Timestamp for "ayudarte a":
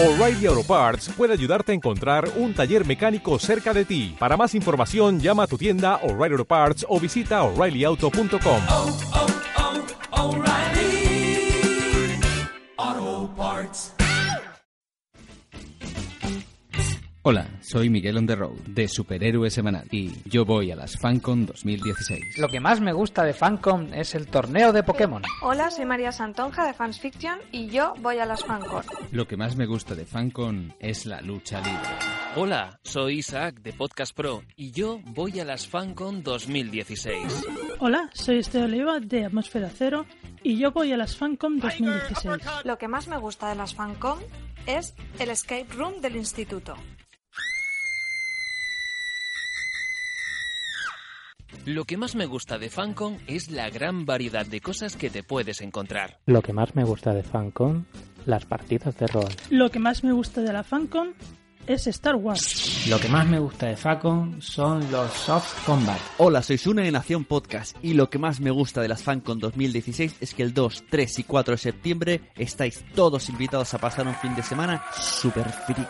1.32-1.74